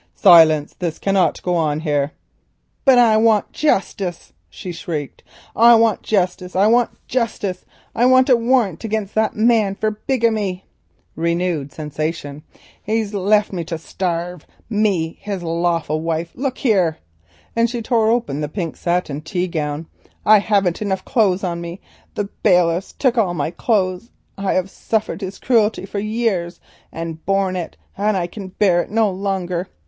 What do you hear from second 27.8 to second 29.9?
and I can bear it no longer.